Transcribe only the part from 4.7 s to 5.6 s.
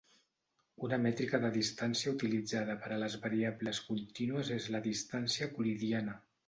la distància